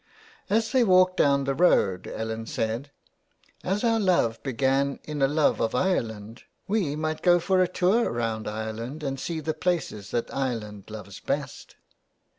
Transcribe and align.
As 0.49 0.71
they 0.71 0.83
walked 0.83 1.17
down 1.17 1.43
the 1.43 1.53
road 1.53 2.07
Ellen 2.07 2.47
said: 2.47 2.89
"As 3.63 3.83
our 3.83 3.99
love 3.99 4.41
began 4.41 4.97
in 5.03 5.21
a 5.21 5.27
love 5.27 5.61
of 5.61 5.75
Ireland, 5.75 6.41
we 6.67 6.95
might 6.95 7.21
go 7.21 7.39
for 7.39 7.61
a 7.61 7.67
tour 7.67 8.11
round 8.11 8.47
Ireland 8.47 9.03
and 9.03 9.19
see 9.19 9.39
the 9.41 9.53
places 9.53 10.09
that 10.09 10.33
Ireland 10.33 10.89
loves 10.89 11.19
best.'' 11.19 11.75